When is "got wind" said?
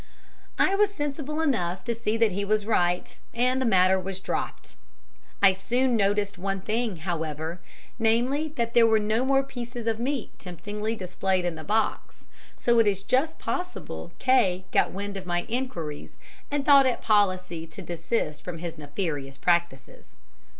14.71-15.17